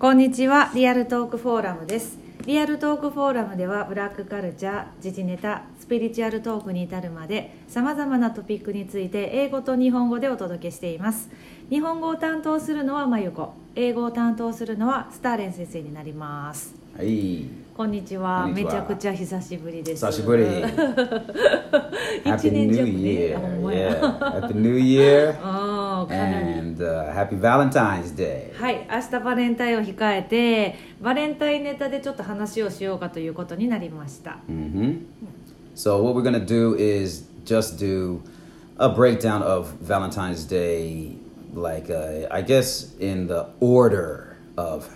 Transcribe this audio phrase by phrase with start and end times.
[0.00, 11.30] こんにちはリアルトークフォーラムですリアルトークフォーラムではブラックカルチャー時事ネタスピリチュアルトークに至るまでさまざまなトピックについて英語と日本語でお届けしています
[11.68, 17.46] 日本語を担当するのはまゆこ英語を担当するのはスターレン先生になりますはい。
[17.76, 20.44] こんにちはめちゃくちゃ久しぶりです久しぶり。
[22.24, 23.36] 一 Happy 年 New 弱ね Year.
[23.36, 24.40] あほんまや Yeah.
[24.40, 25.36] Happy New Year.
[25.42, 28.53] ああかなり And uh, Happy Valentine's Day.
[28.57, 35.05] はい明日バレンタインを控えてバレンタインネタでちょっと話をしようかということになりました hmm
[35.75, 38.21] So, what we're going to do is just do
[38.77, 41.15] a breakdown of Valentine's Day,
[41.53, 44.87] like, uh, I guess, in the order of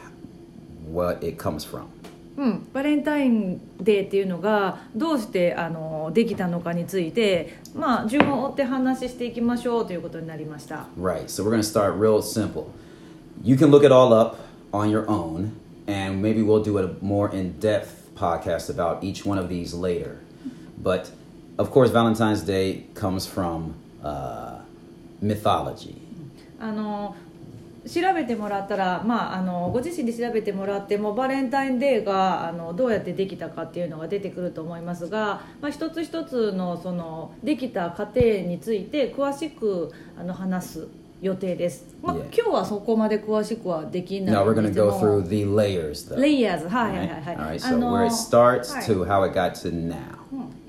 [0.85, 1.89] what it comes from.
[2.36, 10.86] うん、バレンタインデーっていうのがどうしてあのできたのかについて、まあ、順を追って話していきましょうということになりました。
[10.98, 11.26] Right.
[11.26, 12.70] So, we're going to start real simple.
[13.42, 14.38] You can look it all up
[14.72, 15.52] on your own,
[15.86, 20.18] and maybe we'll do a more in depth podcast about each one of these later.
[20.82, 21.10] But
[21.58, 24.60] of course, Valentine's Day comes from uh,
[25.20, 25.96] mythology.
[26.58, 27.16] あの
[27.86, 40.88] 調べてもらったら、まあ、あのご自身で調べてもらってもバレンタインデーがあのどうやってできたかっていうのが出てくると思いますが、まあ、一つ一つのそのできた過程について詳しくあの話す
[41.20, 46.14] 予定です、まあ.今日はそこまで詳しくはできない Now, we're ん going で to す go も through the layers, ズ
[46.68, 47.08] はいはい?
[47.08, 47.66] はい All はい right.
[47.66, 49.94] あ So, の where it starts はい to how it got to now.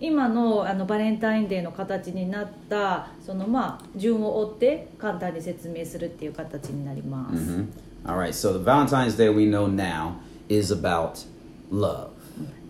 [0.03, 7.67] うん今のあのバレンタインデーの形になったそのまあ順を追って簡単に説明するっていう形になります、Mhm.
[8.05, 8.33] All right.
[8.33, 10.15] So, the Valentine's Day we know now
[10.49, 11.25] is about
[11.71, 12.09] love.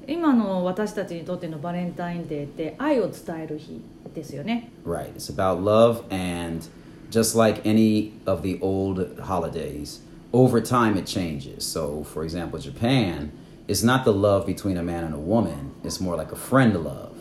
[0.08, 3.82] 今の私たちにとってのバレンタインデーって愛を伝える日
[4.14, 5.14] ですよね Right.
[5.16, 6.68] It's about love, and
[7.10, 10.02] just like any of the old holidays,
[10.34, 11.60] over time it changes.
[11.60, 13.32] So, for example, Japan
[13.68, 16.76] is not the love between a man and a woman, it's more like a friend
[16.84, 17.13] love.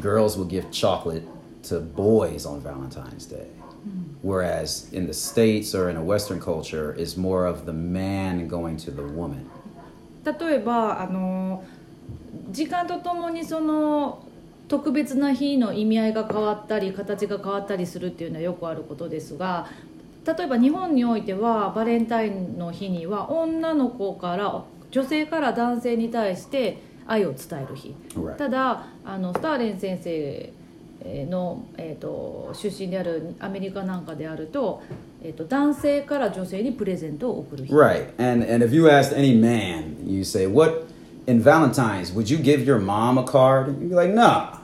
[0.00, 1.26] Girls will give chocolate
[1.64, 3.48] to boys on Valentine's Day.
[4.22, 8.76] Whereas in the States or in a Western culture, it's more of the man going
[8.78, 9.50] to the woman.
[10.24, 11.64] 例えばあの
[12.50, 14.22] 時間とともにその
[14.68, 19.66] 特別な日の意味合いが変わったり形が変わったりするっていうのはよくあることですが
[20.24, 28.36] 例えば日本においてはバレンタインの日には女の子から女性から男性に対して愛を伝える日 Right.
[28.36, 30.52] ただあのスターレン先生
[31.28, 34.82] の、えー、と出身であるアメリカなんかであると,、
[35.22, 38.06] えー、と男性から女性にプレゼントを贈る日 Right.
[38.18, 40.84] And and if you asked any man, you say, "What
[41.26, 44.61] in Valentine's would you give your mom a card?" You'd be like, "Nah."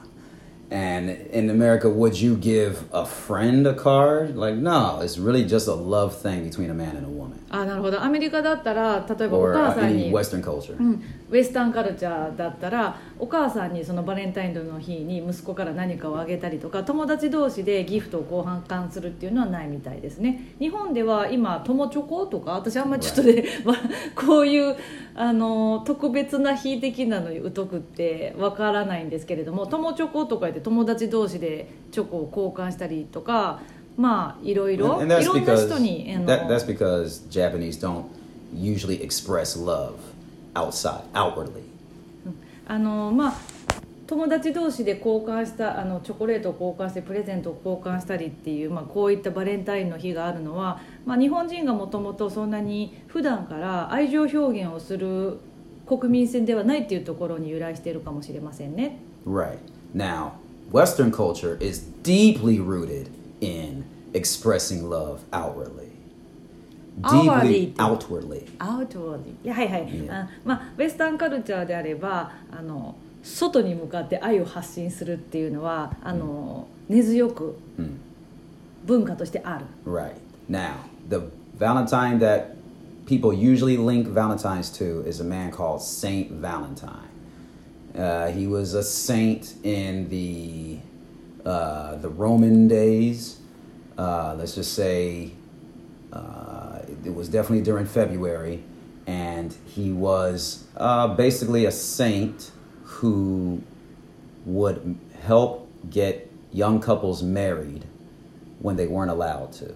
[0.71, 4.37] And in America, would you give a friend a card?
[4.37, 5.01] Like, no.
[5.01, 10.43] It's really just a love thing between a man and a woman, あなるほどアメリカだったら例えばお母 uh, さんに、Western
[10.43, 10.77] culture.
[10.79, 23.75] うん、ウェスタンカルチャーだったらお母さんにそのバレンタインの日に息子から何かをあげたりとか友達同士でギフトを交換するっていうのはないみたいですね日本では今友チョコとか私あんまりちょっとね、ま
[24.15, 24.77] こういう
[25.15, 33.61] あの特別な日的なのに疎くってわからないんですけれども友チョコとか言って友達同士でチョコを交換したりとか
[33.97, 38.05] まあいろいろいろんな人にあの that, that's because Japanese don't
[38.55, 39.95] usually express love
[40.55, 41.63] outside outwardly.
[42.67, 43.35] あのまあ
[44.07, 55.39] 友達同士で交換したあのチョコレートを交換してプレゼントを交換したりっていう、まあ、こういったバレンタインの日があるのは、まあ、日本人がもともとそんなに普段から愛情表現をする
[55.87, 58.99] 国民性ではないっていうところに由来しているかもしれませんね。
[59.27, 59.59] Right.
[59.95, 60.33] Now,
[60.72, 63.10] Western culture is deeply rooted
[63.42, 65.90] in expressing love outwardly.
[67.04, 67.68] Outwardly.
[67.68, 68.48] Deeply outwardly.
[68.60, 70.12] アウトワーディいやはいはい、 Yeah.
[70.12, 77.98] あまあ、ウェスタンカルチャーであればあの外に向かって愛を発信するっていうのはあの根強く Hmm.
[78.86, 79.66] 文化としてある。
[79.86, 80.16] Right.
[80.50, 80.74] Now,
[81.08, 81.22] the
[81.58, 82.56] Valentine that
[83.06, 87.07] people usually link Valentine's to is a man called Saint Valentine.
[87.97, 90.79] Uh, he was a saint in the
[91.45, 93.39] uh, the Roman days.
[93.97, 95.33] Uh, let's just say
[96.13, 98.63] uh, it was definitely during February,
[99.07, 102.51] and he was uh, basically a saint
[102.85, 103.63] who
[104.45, 107.85] would help get young couples married
[108.61, 109.75] when they weren't allowed to.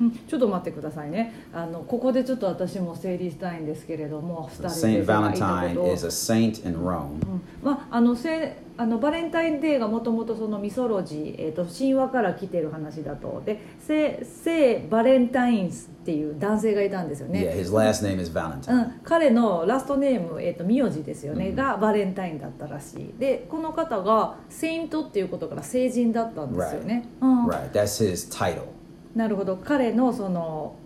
[0.00, 0.10] うん。
[0.10, 1.32] ちょっと待ってくださいね。
[1.52, 7.04] あのここでちょっと私も整理したいんですけれども2人 Saint Valentine is a saint in Rome.
[7.04, 7.42] うん。
[7.62, 13.42] まあ、あのせあのバレンタインデーがもともとそのミソロジー、えー、と神話から来てる話だと。
[13.44, 18.72] で聖聖バレンタインスっていう男性がいたんですよ Yeah, ね、his last name is う Valentine.
[18.72, 23.14] ん、彼のラストネーム、えー、と名字ですよね、がバレンタインだったらしい。
[23.18, 27.46] でこの方がセイントっていうことから聖人だったんですよね、うん。
[27.46, 28.79] Right, that's his title.
[29.14, 30.76] なるほど彼のその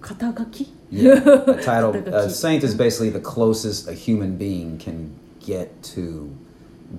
[0.00, 1.94] 肩書き Yeah, a title.
[2.12, 5.10] A saint is basically the closest a human being can
[5.40, 6.30] get to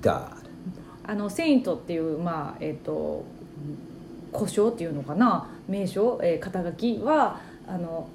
[0.02, 0.38] God.
[1.04, 3.26] あのセイントっていうまあえっ、と
[4.32, 8.08] 呼称っていうのかな名称、えー肩書きはあの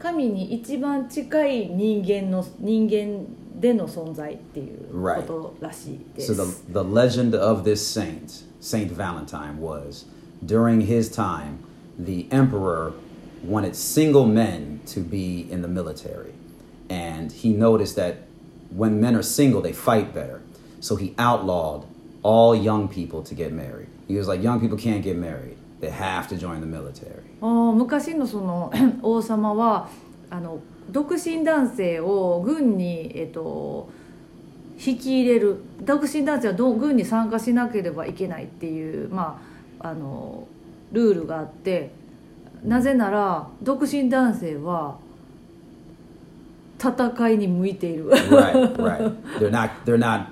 [0.00, 3.26] 神に一番近い人間の人間
[3.60, 6.32] での存在っていうことらしいです。
[6.32, 10.06] So the, the legend of this saint, Saint Valentine, was
[10.44, 11.58] during his time,
[11.97, 12.93] the emperor
[13.43, 16.33] wanted single men to be in the military.
[16.89, 18.17] And he noticed that
[18.69, 20.41] when men are single, they fight better.
[20.79, 21.85] So he outlawed
[22.21, 23.87] all young people to get married.
[24.07, 27.23] He was like, young people can't get married, they have to join the military.
[27.41, 28.71] あー昔のその
[29.01, 29.89] 王様は
[30.29, 30.59] あの
[30.89, 33.89] 独身男性を軍に、えっと
[34.77, 39.41] 引き入れる独身男性はどう軍に参加しなければいけないっていう、ま
[39.79, 40.47] あ、あの
[40.92, 41.90] ルールがあって
[42.64, 44.98] なぜなら独身男性は
[46.78, 48.08] 戦いに向いている。
[48.08, 49.12] right, right.
[49.38, 50.26] They're not, they're not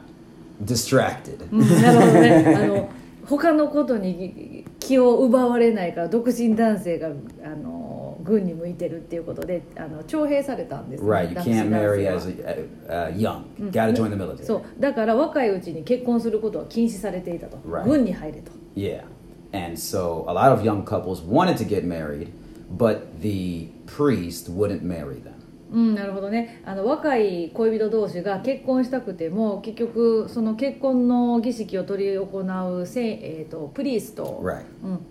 [0.64, 1.46] distracted.
[1.52, 2.88] うんなるほどねあの
[3.26, 7.08] 他のことに気を奪われないから独身男性が
[7.44, 13.44] あの軍に向いてるっていうことであの徴兵されたんです、ね、Right, you can't 男 marry as a, uh, young.
[13.70, 14.44] Gotta join the military.
[14.44, 17.84] そうだから若いうちに結婚することは禁止されていたと、Right.
[17.84, 19.02] 軍に入れと Yeah.
[19.51, 22.33] And so a lot of young couples wanted to get married,
[22.71, 25.33] but the priest wouldn't marry them.
[25.71, 34.65] うん、なるほどねあの若い恋人同士が結婚したくても結局その結婚の儀式を執り行うせ、えー、とプリースト、 Right.
[34.83, 35.05] うん、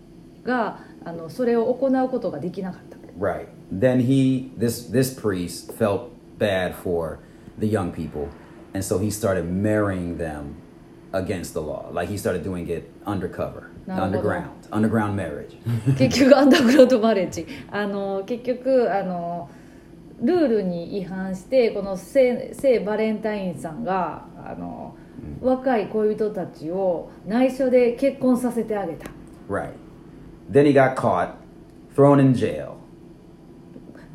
[0.44, 2.92] があのそれを行うことができなかった。
[3.18, 3.48] Right.
[3.72, 7.18] Then he this this priest felt bad for
[7.58, 8.28] the young people,
[8.72, 10.54] and so he started marrying them
[11.12, 11.90] against the law.
[11.92, 15.57] Like he started doing it undercover, Na- Underground, underground marriage.
[15.97, 19.49] 結局アンダーグラウンドマレッジあの結局あの
[20.21, 24.95] ルールに違反してこの聖聖バレンタインさんがあの、
[25.41, 29.09] 若い恋人たちを内緒で結婚させてあげた
[29.47, 29.73] right.
[30.49, 31.33] Then he got caught,
[31.95, 32.77] thrown in jail.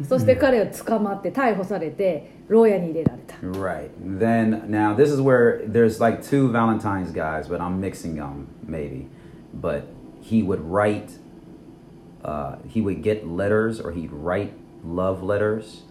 [0.09, 3.91] そして彼を捕まって逮捕されて牢屋に入れられた Right.
[4.01, 9.07] Then now this is where there's like two Valentine's guys, but I'm mixing them maybe.
[9.53, 9.87] But
[10.21, 11.19] he would write
[12.25, 14.55] uh, he would get letters or he'd write
[14.85, 15.83] love letters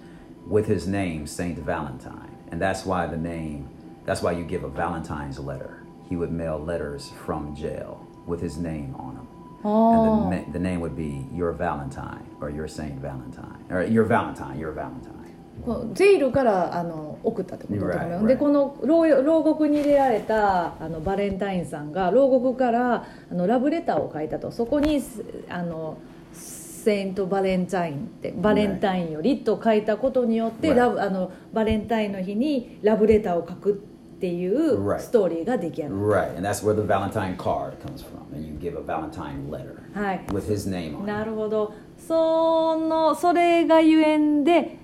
[0.47, 2.37] with his name, Saint Valentine.
[2.49, 3.69] And that's why the name
[4.05, 5.83] that's why you give a Valentine's letter.
[6.09, 9.27] He would mail letters from jail with his name on them.
[9.63, 10.29] Oh.
[10.31, 13.63] And the, the name would be your Valentine or your Saint Valentine.
[13.69, 15.20] Or your Valentine, your Valentine.
[15.65, 25.97] こうジェイルからあの送ったってこと Right, で.この牢牢獄に入れられたあのバレンタインさんが牢獄からあのラブレターを書いたとそこにすあの
[26.33, 30.75] セイント・バレンタインってバレンタインよりと書いたことによって、Right.
[30.75, 33.75] ラブあのバレンタインの日にラブレターを書くっ
[34.19, 38.21] ていう.ストーリーが出来上がる、Right, and that's where the Valentine card comes from.
[38.35, 41.05] And you give a Valentine letter はい、with his name on it.
[41.07, 44.77] なるほどそのそれがゆえんで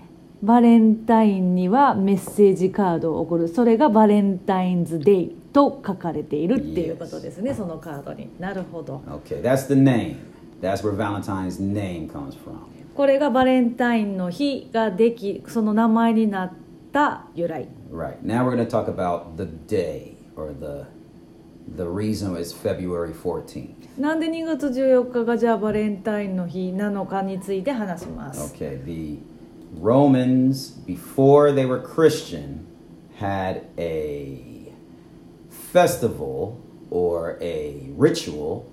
[0.47, 10.15] バレンタインにはメッセージカードを送るそれがバレンタインズデイと書かれているっていうことですね、そのカードになるほど Okay, that's the name.
[10.61, 12.59] That's where Valentine's name comes from.
[12.95, 16.53] これがバレンタインの日ができその名前になっ
[16.93, 18.15] た由来 Right.
[18.23, 20.85] Now we're going to talk about the day or the
[21.75, 23.99] the reason is February 14th.
[23.99, 29.19] なんで2月14日がじゃあバレンタインの日なのかについて話します、Okay, the
[29.72, 32.66] Romans before they were Christian
[33.16, 34.72] had a
[35.48, 38.70] festival or a ritual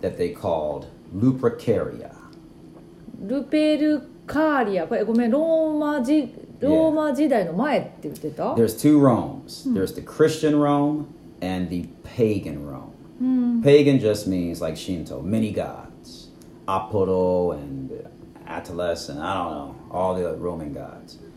[0.00, 2.14] that they called Lupercalia.
[3.20, 9.64] ルペルカーリアこれごめんローマ時ローマ時代の前って言ってた There's two Romes.
[9.72, 11.06] There's the Christian Rome
[11.40, 13.62] and the pagan Rome.
[13.62, 16.28] Pagan just means like Shinto, many gods.
[16.68, 17.90] Apollo and
[18.46, 19.76] Atlas and I don't know,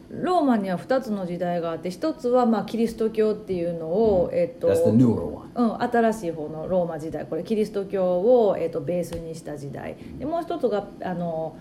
[0.08, 7.26] ローマには2つの時代があって1つはまあキリスト教っていうのを、新しい方のローマ時代。
[7.26, 9.96] これキリスト教を、えっと、ベースにした時代。
[10.18, 11.56] でもう1つがあの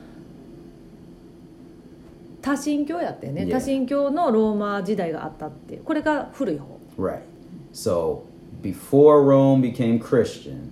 [2.42, 3.46] 多神教やってね。
[3.46, 3.52] Yeah.
[3.52, 6.80] 多神教のローマ時代があったってこれが古い方。
[6.98, 7.24] Right.
[7.74, 8.22] So
[8.62, 10.72] before Rome became Christian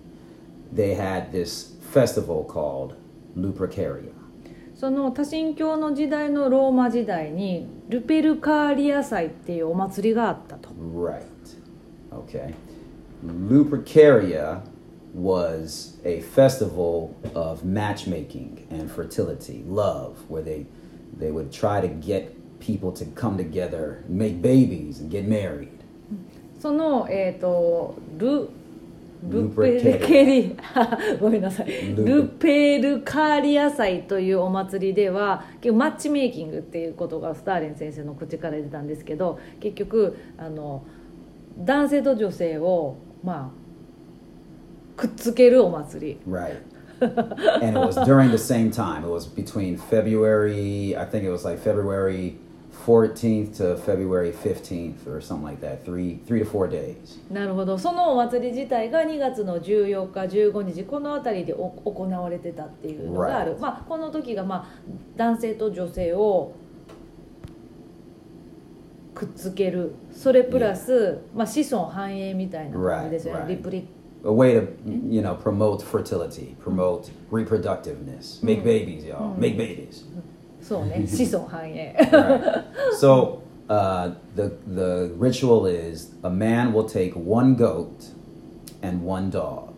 [0.73, 2.95] they had this festival called
[3.35, 4.12] Lupercaria.
[4.83, 11.23] その多神教の時代のローマ時代にルペルカーリア祭っていうお祭りがあったと Right.
[12.11, 12.53] Okay.
[13.25, 14.61] Lupercalia
[15.15, 20.65] was a festival of matchmaking and fertility, love, where they
[21.17, 25.69] they would try to get people to come together, make babies, and get married.
[26.59, 28.49] そのえっ、とル
[29.29, 30.55] ルルペペルケリ
[31.19, 40.83] ごめんなさいルルペルカーリア祭というお祭りでは結構マッチメイキングっていうことがスターレン先生の口から出たんですけど結局あの
[41.57, 43.53] 男性と女性をま
[44.97, 46.57] あくっつけるお祭り Right.
[47.61, 49.03] and it was during the same time.
[49.03, 52.37] It was between February, I think it was like February
[52.85, 55.85] 14th to February 15th or something like that.
[55.85, 57.19] Three, three to four days.
[57.31, 63.59] なるほどそのお祭り自体が2月の14日15日この辺りでお行われてたっていうのがある、Right.
[63.59, 64.67] まあ、この時が、まあ、
[65.15, 66.53] 男性と女性を
[69.13, 73.49] くっつけるそれプラス、まあ、子孫繁栄みたいな感じですよね、Right, right.
[73.49, 73.87] リプリ
[74.25, 74.67] A way to,
[75.09, 80.05] you know, promote fertility, promote reproductiveness, make babies, y'all, make babies.
[80.63, 82.63] そうね子孫繁栄 Right.
[82.99, 88.11] so uh, the the ritual is a man will take one goat
[88.81, 89.73] and one dog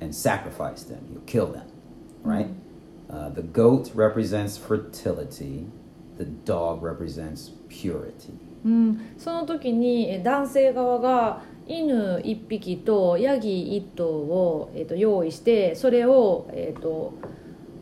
[0.00, 1.06] and sacrifice them.
[1.10, 1.66] He'll kill them,
[2.22, 2.48] right?
[3.10, 5.66] Uh, the goat represents fertility.
[6.18, 8.32] The dog represents purity.
[8.64, 17.14] うん、その時にえ男性側が犬1匹とヤギ1頭を、えー、と用意してそれを、えー、と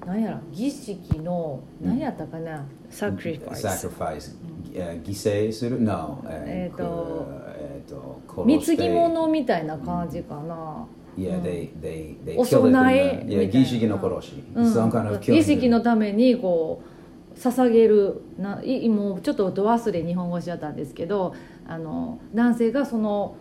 [0.06, 4.37] 何やら儀式の何やったかな、サクリファイス Sacrifice.
[4.75, 5.80] Uh, gisei suru?
[5.80, 6.20] No.
[6.25, 14.42] Uh, えーと、えーと、貢ぎ物みたいな感じかな、Yeah, they they they お供え no koroshi.
[14.54, 14.64] うん。
[14.64, 15.42] Some kind of 儀 killing.
[15.42, 18.20] 式のためにこう捧げる。
[18.38, 21.34] ないもうちょっとど忘れ日本語しちゃったんですけど
[21.68, 23.37] あの男性がその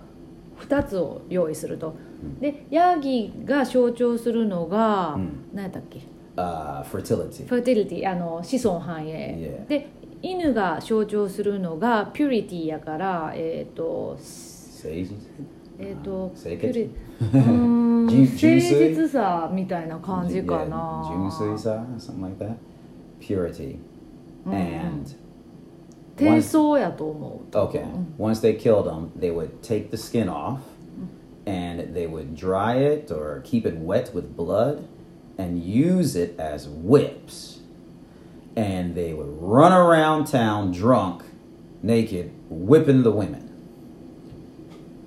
[0.60, 1.96] 2つを用意すると、
[2.40, 5.46] でヤギが象徴するのが、うん。
[5.54, 6.02] 何やったっけ？
[6.37, 7.45] Uh, fertility.
[7.49, 9.69] フェティリティあの子孫繁栄、 Yeah.
[9.69, 9.89] で
[10.23, 15.17] 犬が象徴するのがピュリティやからえっ、と Seiji?
[15.81, 22.57] えっ、と清潔ピュリうーん純誠純粋実さみたいな感じかな Yeah, junsuisa, something like that.
[23.21, 23.79] Purity.
[24.47, 24.55] Mm-hmm.
[24.55, 25.17] And
[26.17, 27.85] 低層やと思う okay,
[28.17, 30.61] once they killed them, they would take the skin off
[31.47, 34.83] and they would dry it or keep it wet with blood
[35.38, 37.60] And use it as whips.
[38.56, 41.24] And they would run around town drunk,
[41.82, 43.50] naked, whipping the women.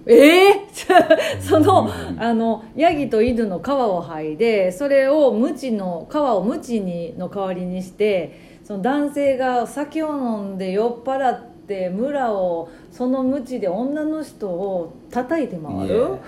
[0.08, 16.18] えー、そのあのヤギと犬の皮を剥いでそれをムチの皮をムチにの代わりにしてその男性が酒を飲んで酔っ払って村をそのムチで女の人を叩いて回る、Yeah.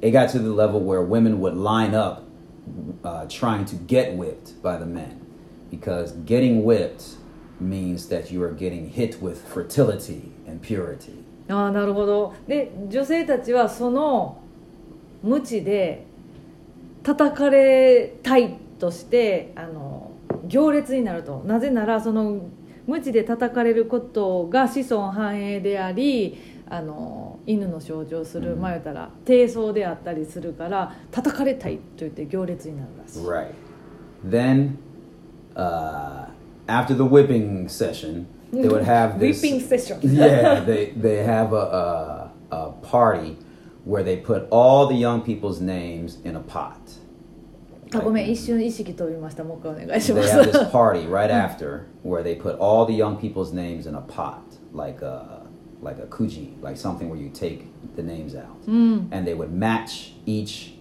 [0.00, 2.22] It got to the level where women would line up
[3.04, 5.20] uh, trying to get whipped by the men.
[5.70, 7.16] Because getting whipped
[7.60, 11.24] means that you are getting hit with fertility and purity.
[11.50, 14.38] ああなるほどで女性たちはその
[15.22, 16.04] 無知で
[17.02, 20.12] 叩かれたいとしてあの
[20.46, 22.42] 行列になるとなぜならその
[22.86, 26.38] 無知で叩かれることが子孫繁栄であり
[26.70, 33.54] あの犬の象徴する、うんまあ言ったら低層であったりするから叩かれたいと言って行列になるらしい Right.
[34.28, 34.78] Then,
[35.54, 36.26] uh,
[36.66, 39.40] after the whipping session, they would have this.
[39.40, 40.00] Whipping session.
[40.02, 43.36] yeah, they they have a, a a party
[43.84, 46.80] where they put all the young people's names in a pot.
[47.94, 53.50] あごめん一瞬意識飛びましたもう一回お願いしま They す have this party right after where they put all the young people's
[53.54, 54.42] names in a pot,
[54.74, 55.37] like a
[55.82, 57.66] like a kuji, like something where you take
[57.96, 60.74] the names out, and they would match each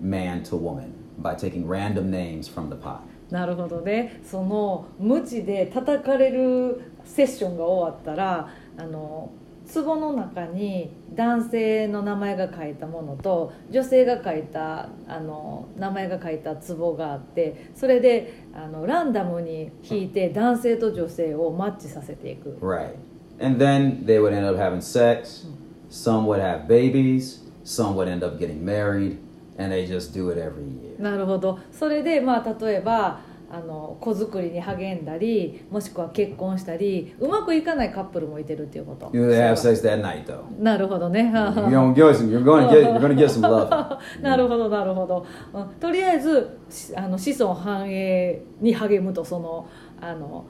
[0.00, 3.02] man to woman by taking random names from the pot.
[3.30, 9.32] なるほどねその無知で叩かれるセッションが終わったらあの
[9.72, 22.94] 壺の中に男性の名前が書いたものと女性が書いたあの名前が書いた壺があってそれであのランダムに引いて男性と女性をマッチさせていく Right.
[23.40, 25.46] And then they would end up having sex.
[25.90, 27.40] Some would have babies.
[27.64, 29.18] Some would end up getting married.
[29.58, 31.00] And they just do it every year.
[31.00, 40.42] なるほどそれでまあ例えばあの子作りに励んだりもしくは結婚したりうまくいかないカップルもいてるっていうこと You have sex that night, though.
[40.60, 42.30] なるほどね You're gonna get some.
[42.30, 42.82] You're gonna get.
[42.82, 43.98] You're gonna get some love.
[44.20, 49.68] なるほどなるほど、うんとりあえずしあの子孫繁栄に励むとその
[50.00, 50.46] あの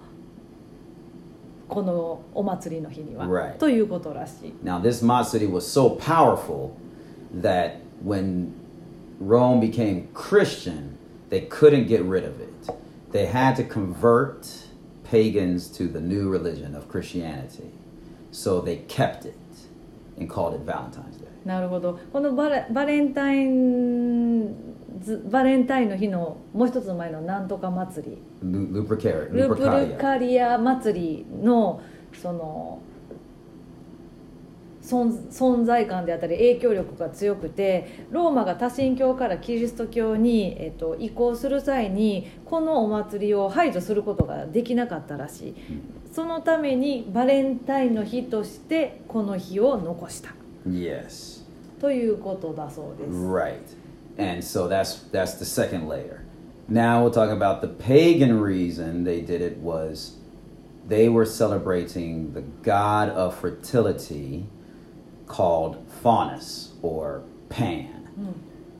[1.68, 3.56] このお祭りの日には、Right.
[3.58, 6.70] ということらしい Now, this Matsuri was so powerful
[7.40, 8.52] that when
[9.20, 10.98] Rome became Christian,
[11.30, 12.48] they couldn't get rid of it.
[13.12, 14.46] They had to convert
[15.04, 17.70] pagans to the new religion of Christianity.
[18.30, 19.36] So they kept it
[20.18, 21.28] and called it Valentine's Day.
[21.44, 24.54] なるほどこのバレバレンタインズ
[25.30, 29.32] バレンタインの日のもう一つ前のなんとか祭り Lupercaria.
[29.32, 29.96] ルプル Lupercalia.
[29.98, 31.80] カリア祭りの
[32.20, 32.80] その
[34.82, 45.54] 存存在感であったり影響力が強くてローマが多神教からキリスト教に、えっと、移行する際にこのお祭りを排除することができなかったらしい
[46.12, 50.34] そのためにバレンタインの日としてこの日を残した
[50.68, 51.42] Yes.
[51.80, 53.83] ということだそうです Right.
[54.17, 56.25] And so that's that's the second layer.
[56.67, 60.17] Now we'll talk about the pagan reason they did it was
[60.87, 64.45] they were celebrating the god of fertility
[65.25, 68.09] called Faunus or Pan.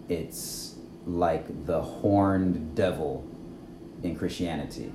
[0.10, 3.24] It's like the horned devil
[4.04, 4.92] in Christianity.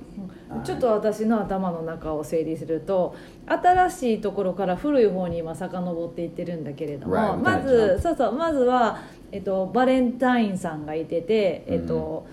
[0.63, 3.15] ちょっと私の頭の中を整理すると
[3.47, 7.63] 新しいところから古い方に今遡っていってるんだけれども、 Right, ま okay,
[7.97, 8.99] ずそうそうまずは、
[9.32, 12.26] えっと、バレンタインさんがいてて、えっと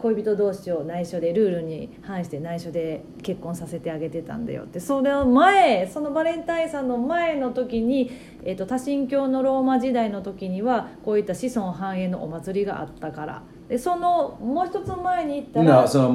[0.00, 4.80] 恋人同士を内緒でルールに反して内緒で結婚させてあげてたんだよって。
[4.80, 8.10] その前そのバレンタインさんの前の時に、
[8.44, 13.42] えっと、多神教のローマ時代の時にはこういった子孫繁栄のお祭りがあったから。
[13.68, 16.10] でそのもう一つ前に行ったら No, その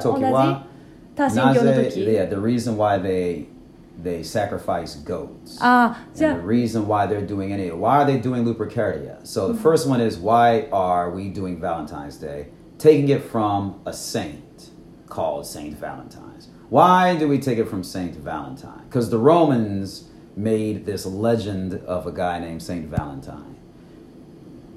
[0.00, 0.62] toki wa
[1.14, 3.46] 多神教の naze 時 yeah, the reason why they
[3.98, 5.58] they sacrifice goats.
[5.60, 9.26] Ah, and the reason why they're doing any, why are they doing Lupercalia?
[9.26, 9.62] So the mm-hmm.
[9.62, 12.48] first one is why are we doing Valentine's Day?
[12.78, 14.70] Taking it from a saint
[15.08, 16.48] called Saint Valentine's.
[16.68, 18.84] Why do we take it from Saint Valentine?
[18.84, 23.56] Because the Romans made this legend of a guy named Saint Valentine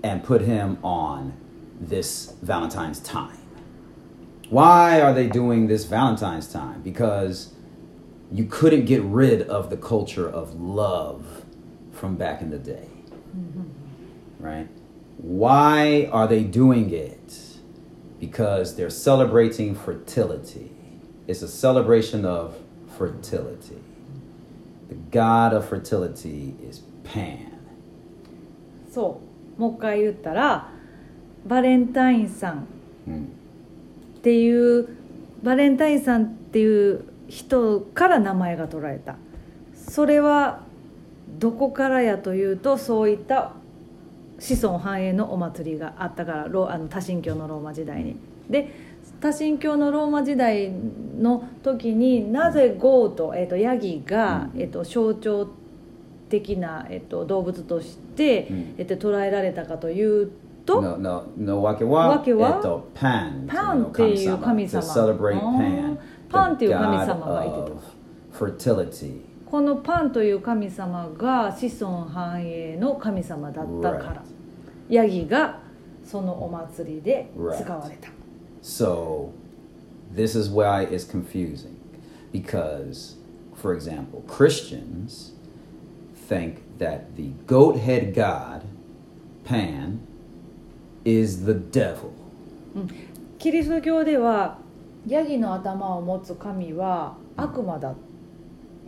[0.04, 1.34] and put him on
[1.80, 3.38] this Valentine's time.
[4.50, 6.82] Why are they doing this Valentine's time?
[6.82, 7.54] Because
[8.33, 11.44] you couldn't get rid of the culture of love
[11.92, 12.88] from back in the day.
[14.40, 14.68] Right?
[15.18, 17.57] Why are they doing it?
[18.20, 20.72] Because they're celebrating fertility.
[21.27, 22.57] It's a celebration of
[22.96, 23.79] fertility.
[24.88, 27.53] The god of fertility is Pan.
[28.90, 29.20] そ
[29.59, 30.70] うもう一回言ったら
[31.46, 32.66] バレンタインさん
[33.07, 33.27] Hmm.
[33.27, 34.88] っていう
[35.42, 39.15] バレンタインさんっていう 人から名前が取られた
[39.74, 40.60] それは
[41.39, 43.54] どこからやというとそういった
[44.38, 48.17] 子孫繁栄のお祭りがあったからロあの多神教のローマ時代に
[48.50, 48.74] で
[49.22, 50.72] 多神教のローマ時代
[51.20, 55.48] の時になぜゴート、えー、とヤギが、えー、と象徴
[56.28, 60.32] 的な、えー、と動物として、うんえー、と捉えられたかという
[60.65, 62.10] と、No, no, no, wake wa?
[62.10, 63.48] 訳は？Eto, pan.
[63.48, 64.82] パンっていう神様
[66.32, 67.72] パンっていう神様がいてた.
[69.52, 74.24] このパンという神様が子孫繁栄の神様だったから、
[74.89, 75.60] ヤギが
[76.06, 78.10] そのお祭りで使われた、
[78.63, 79.32] So,
[80.15, 81.76] this is why it's confusing.
[82.32, 83.17] Because,
[83.56, 85.34] for example, Christians
[86.30, 88.62] think that the goat head god,
[89.44, 90.00] Pan,
[91.04, 92.13] is the devil.
[93.38, 94.60] キリスト教では
[95.08, 97.94] ヤギの頭を持つ神は悪魔だ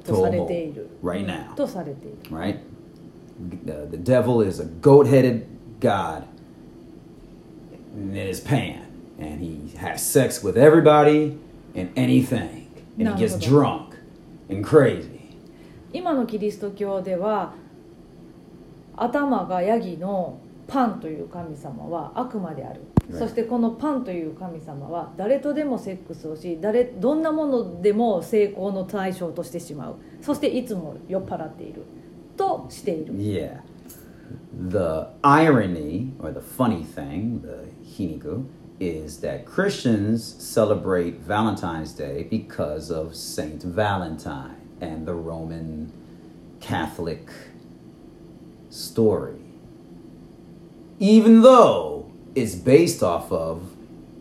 [0.05, 1.53] とされている Right now.
[1.55, 2.59] とされている right?
[3.65, 5.45] The, the devil is a goat headed
[5.79, 6.23] god,
[7.95, 8.81] and it is Pan.
[9.19, 11.37] And he has sex with everybody
[11.75, 12.67] and anything.
[12.99, 13.95] And he gets drunk
[14.49, 15.09] and crazy.
[15.93, 17.53] 今のキリスト教では
[18.95, 31.83] 頭がヤギのパンという神様は悪魔である.そしてこのパンという神様は誰とでもセックスをし誰どんなものでも成功の対象としてしまうそしていつも酔っ払っている
[32.37, 33.61] としている Yeah.
[34.69, 38.45] The irony, or the funny thing, the hiniku,
[38.79, 45.91] is that Christians celebrate Valentine's Day because of Saint Valentine and the Roman
[46.59, 47.29] Catholic
[48.69, 49.39] story.
[50.99, 52.02] Even though
[52.34, 53.62] it's based off of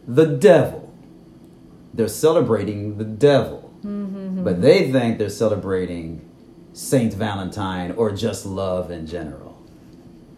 [0.08, 0.92] the devil.
[1.94, 3.64] They're celebrating the devil.
[3.84, 6.22] But they think they're celebrating
[6.74, 9.58] Saint Valentine or just love in general.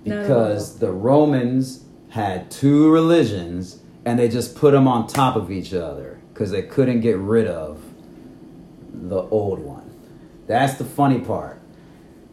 [0.04, 5.74] Because the Romans had two religions and they just put them on top of each
[5.74, 7.82] other because they couldn't get rid of
[8.94, 9.90] the old one.
[10.48, 11.58] That's the funny part.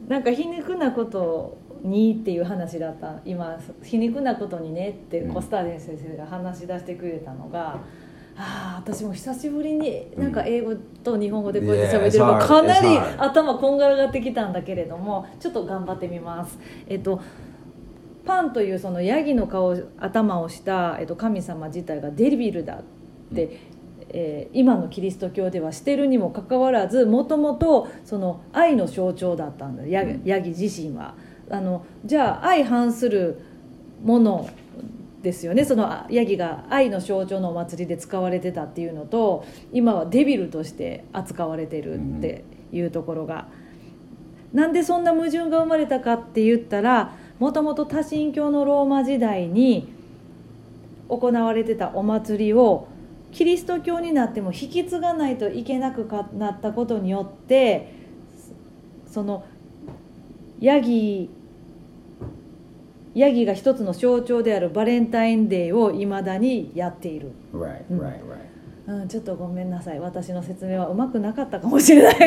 [0.08, 7.79] なんか皮肉なこと にっていう話だった今皮肉なことにねってうんコスターデン先生が話し出してくれたのが、
[8.37, 16.57] ああ私も久しぶりになんか英語と日本語でこうやって喋ってるの.かなり.頭こんがらがってきたんだけれどもちょっと頑張ってみます。
[16.87, 17.21] えっと
[18.25, 22.83] パンというそのヤギの顔頭をした、えっと、神様自体がデビルだっ
[23.33, 23.59] て、
[24.09, 31.15] えー今のキリスト教ではしてるにもかかわらずもともとその愛の象徴だったんだヤギヤギ自身は
[31.51, 33.41] あのじゃあ相反する
[34.03, 34.49] もの
[35.21, 43.47] ですよねそのあヤギが愛の象徴のお祭りで使われてたっていうのと今はデビルとして扱われてるっていうところが。
[44.53, 49.93] なんでそんな矛盾が生まれたかって言ったらもともと多神教のローマ時代に
[51.07, 52.89] 行われてたお祭りを
[53.31, 57.93] キリスト教になっても引き継がないといけなくかなったことによって
[59.07, 59.45] その
[60.59, 61.29] ヤギ
[63.13, 67.31] ヤギが一つの象徴であるバレンタインデーをいまだにやっている。
[68.87, 69.99] うん、ちょっとごめんなさい。
[69.99, 72.17] 私の説明はうまくなかったかもしれない。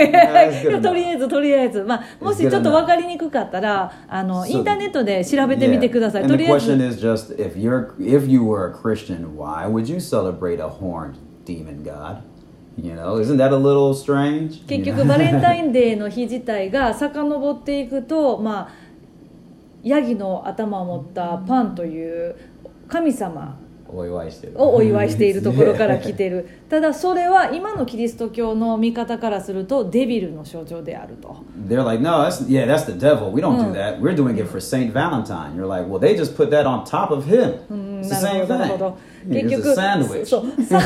[0.80, 6.66] とりあえずとりあえず、まあ、もしちょっと分かりにくかったらあのインターネットで調べてみてください、とりあえず。
[14.66, 18.83] 結局バレンタインデーの日自体が遡っていくとまあ
[19.84, 22.36] ヤギの頭を持ったパンという
[22.88, 31.36] 神様お祝いしてるをお祝いしているところから来てるただそれは今のキリスト教の見方からするとデビルの象徴であると
[31.68, 33.30] They're like, no, that's yeah, that's the devil.
[33.32, 33.72] We don't Mm.
[33.72, 34.00] do that.
[34.00, 35.54] We're doing it for Saint Valentine.
[35.56, 37.54] You're like, well, they just put that on top of him.
[37.70, 38.94] うん It's な the same thing.
[39.28, 40.78] 結局.そうさ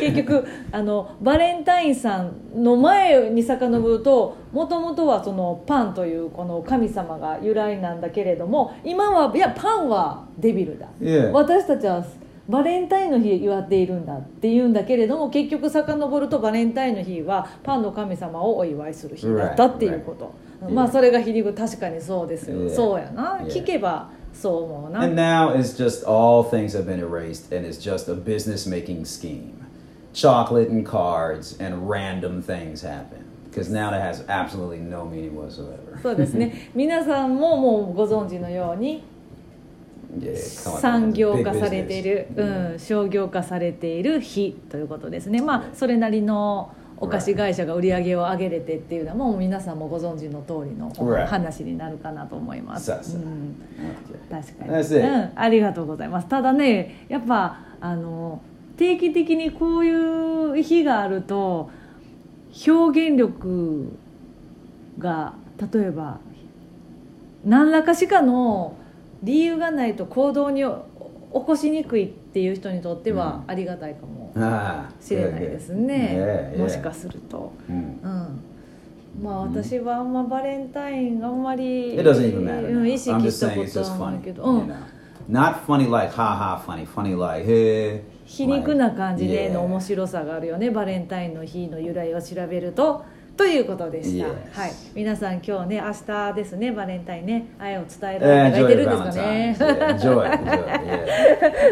[0.00, 10.86] 結局あのバレンタインさんの前に遡るともともとはそのパンというこの神様が由来なんだけれども今はいやパンはデビルだ.
[11.32, 12.02] 私たちは
[12.48, 20.72] バレンタインの日祝っているんだって言うんだけれども結局遡るとバレンタインの日はパンの神様をお祝いする日だったっていうこと、Right, right.
[20.72, 22.74] まあそれが皮肉確かにそうですよ、Yeah.
[22.74, 23.46] そうやな Yeah.
[23.46, 28.68] 聞けばそう思うな And now it's just all things have been erased and it's just a business
[28.68, 29.54] making scheme.
[30.12, 33.24] Chocolate and cards and random things happen.
[33.50, 36.00] Because now that has absolutely no meaning whatsoever.
[36.02, 39.02] そうですね皆さんももうご存知のように
[40.54, 50.92] 産業化されている.うん、商業化されている日ということですねまあそれなりのお菓子会社が売り上げを上げれてっていうのはもう皆さんもご存知の通りの.
[51.26, 53.56] 話になるかなと思います、うん.
[54.30, 54.70] 確かに.
[55.00, 58.40] うん、ありがとうございますただねやっぱあの
[58.76, 59.90] 定期的にこうい
[60.60, 61.70] う日があると
[62.68, 63.90] 表現力
[64.98, 65.32] が
[65.72, 66.18] 例えば
[67.44, 68.76] 何らかしかの
[69.22, 70.84] 理由がないと行動にお
[71.34, 77.52] 起こしにくいっていう人にとってはありがたいかも Ah, しれないですね.もしかすると。
[77.70, 77.74] Mm.
[78.02, 78.40] うん
[79.22, 81.98] まあ私はあんまバレンタインあんまり.意
[82.98, 84.72] 識したことはない.けど、うん?
[85.30, 86.86] Not funny like ha ha funny.
[86.86, 88.00] Funny like hey.
[88.24, 93.04] 皮肉な感じで.の面白さがあるよねバレンタインの日の由来を調べると
[93.36, 99.56] ということでした.はい皆さん今日ね明日ですねバレンタインね愛を伝える Eh, 方がいてるんですか.ね.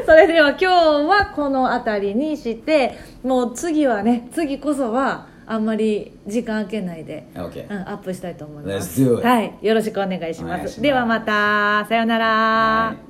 [0.06, 7.66] それでは今日はこの辺りにしてもう次はね次こそはあんまり時間空けないで Okay.
[7.68, 9.02] うん、アップしたいと思います。
[9.16, 10.80] はい、よろしくお願いします。
[10.80, 12.26] ではまた、さようなら。
[12.26, 13.09] はい